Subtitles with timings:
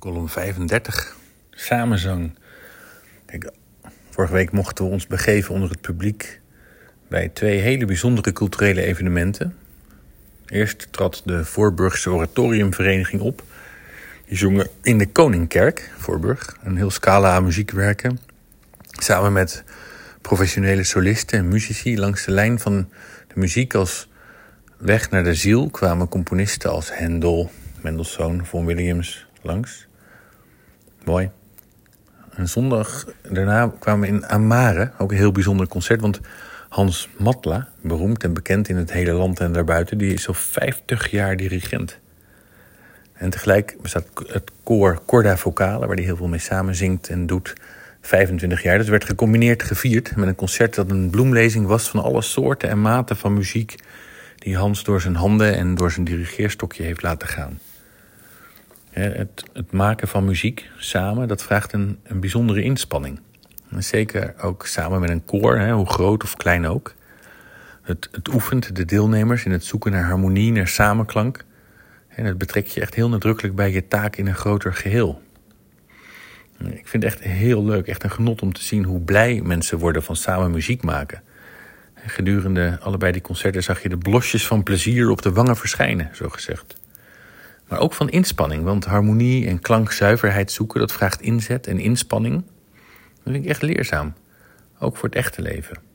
[0.00, 1.16] column 35,
[1.50, 2.34] samenzang.
[3.26, 3.50] Kijk,
[4.10, 6.40] vorige week mochten we ons begeven onder het publiek
[7.08, 9.56] bij twee hele bijzondere culturele evenementen.
[10.46, 13.42] Eerst trad de Voorburgse Oratoriumvereniging op.
[14.26, 18.18] Die zongen in de Koningkerk, Voorburg, een heel scala aan muziekwerken.
[18.90, 19.64] Samen met
[20.20, 22.88] professionele solisten en muzici langs de lijn van
[23.26, 24.08] de muziek als
[24.76, 29.88] weg naar de ziel kwamen componisten als Handel, Mendelssohn, Von Williams langs.
[31.04, 31.30] Mooi.
[32.34, 36.00] En zondag daarna kwamen we in Amare, ook een heel bijzonder concert.
[36.00, 36.20] Want
[36.68, 41.10] Hans Matla, beroemd en bekend in het hele land en daarbuiten, die is al 50
[41.10, 41.98] jaar dirigent.
[43.12, 47.54] En tegelijk bestaat het koor Corda Vocale, waar hij heel veel mee samenzingt en doet,
[48.00, 48.78] 25 jaar.
[48.78, 52.80] Dat werd gecombineerd gevierd met een concert dat een bloemlezing was van alle soorten en
[52.80, 53.74] maten van muziek
[54.38, 57.58] die Hans door zijn handen en door zijn dirigeerstokje heeft laten gaan.
[58.90, 63.20] Het, het, maken van muziek samen, dat vraagt een, een bijzondere inspanning.
[63.78, 66.94] Zeker ook samen met een koor, hè, hoe groot of klein ook.
[67.82, 71.44] Het, het oefent de deelnemers in het zoeken naar harmonie, naar samenklank.
[72.08, 75.22] En het betrekt je echt heel nadrukkelijk bij je taak in een groter geheel.
[76.58, 79.78] Ik vind het echt heel leuk, echt een genot om te zien hoe blij mensen
[79.78, 81.22] worden van samen muziek maken.
[81.94, 86.28] Gedurende allebei die concerten zag je de blosjes van plezier op de wangen verschijnen, zo
[86.28, 86.79] gezegd.
[87.70, 92.44] Maar ook van inspanning, want harmonie en klankzuiverheid zoeken, dat vraagt inzet en inspanning.
[93.24, 94.14] Dat vind ik echt leerzaam,
[94.78, 95.89] ook voor het echte leven.